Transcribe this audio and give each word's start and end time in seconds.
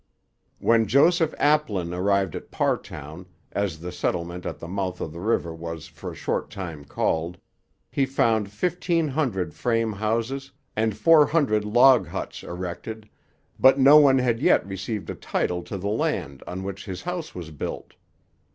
When 0.57 0.87
Joseph 0.87 1.35
Aplin 1.37 1.93
arrived 1.93 2.35
at 2.35 2.49
Parrtown, 2.49 3.27
as 3.51 3.81
the 3.81 3.91
settlement 3.91 4.47
at 4.47 4.57
the 4.57 4.67
mouth 4.67 4.99
of 4.99 5.11
the 5.11 5.19
river 5.19 5.53
was 5.53 5.85
for 5.85 6.11
a 6.11 6.15
short 6.15 6.49
time 6.49 6.85
called, 6.85 7.37
he 7.91 8.07
found 8.07 8.47
1,500 8.47 9.53
frame 9.53 9.91
houses 9.93 10.51
and 10.75 10.97
400 10.97 11.63
log 11.65 12.07
huts 12.07 12.41
erected, 12.41 13.07
but 13.59 13.77
no 13.77 13.97
one 13.97 14.17
had 14.17 14.39
yet 14.41 14.65
received 14.65 15.07
a 15.11 15.13
title 15.13 15.61
to 15.61 15.77
the 15.77 15.87
land 15.87 16.41
on 16.47 16.63
which 16.63 16.85
his 16.85 17.03
house 17.03 17.35
was 17.35 17.51
built. 17.51 17.93